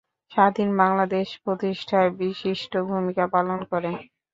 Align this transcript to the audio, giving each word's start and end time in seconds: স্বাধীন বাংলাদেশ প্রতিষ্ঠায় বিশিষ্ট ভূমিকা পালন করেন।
স্বাধীন 0.31 0.69
বাংলাদেশ 0.77 1.27
প্রতিষ্ঠায় 1.43 2.09
বিশিষ্ট 2.19 2.73
ভূমিকা 2.89 3.25
পালন 3.33 3.59
করেন। 3.71 3.95